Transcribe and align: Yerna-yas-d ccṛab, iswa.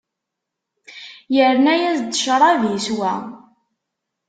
Yerna-yas-d 1.35 2.11
ccṛab, 2.19 2.61
iswa. 2.77 3.13